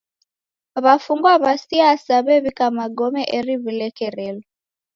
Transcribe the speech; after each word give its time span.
W'afungwa 0.83 1.31
w'a 1.43 1.53
siasa 1.63 2.15
w'ew'ika 2.25 2.65
magome 2.77 3.21
eri 3.37 3.55
w'ilekerelo. 3.63 4.43